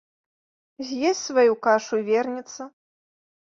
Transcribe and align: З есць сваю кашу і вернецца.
З 0.87 0.97
есць 1.11 1.21
сваю 1.29 1.53
кашу 1.67 2.01
і 2.03 2.09
вернецца. 2.11 2.61